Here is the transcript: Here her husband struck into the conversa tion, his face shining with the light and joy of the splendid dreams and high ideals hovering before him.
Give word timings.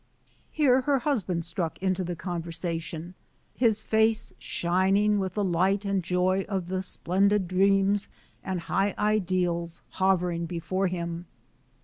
Here 0.49 0.81
her 0.81 0.97
husband 0.97 1.45
struck 1.45 1.77
into 1.77 2.03
the 2.03 2.15
conversa 2.15 2.81
tion, 2.81 3.13
his 3.53 3.83
face 3.83 4.33
shining 4.39 5.19
with 5.19 5.35
the 5.35 5.43
light 5.43 5.85
and 5.85 6.03
joy 6.03 6.43
of 6.49 6.69
the 6.69 6.81
splendid 6.81 7.47
dreams 7.47 8.09
and 8.43 8.61
high 8.61 8.95
ideals 8.97 9.83
hovering 9.91 10.47
before 10.47 10.87
him. 10.87 11.27